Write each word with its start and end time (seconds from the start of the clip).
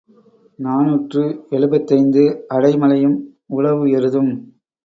நாநூற்று 0.59 1.23
எழுபத்தைந்து 1.49 2.23
அடை 2.47 2.73
மழையும் 2.77 3.15
உழவு 3.47 3.85
எருதும். 3.91 4.31